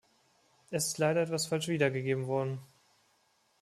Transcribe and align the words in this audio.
Es 0.71 0.87
ist 0.87 0.97
leider 0.97 1.21
etwas 1.21 1.45
falsch 1.45 1.67
wiedergegeben 1.67 2.25
worden. 2.25 2.57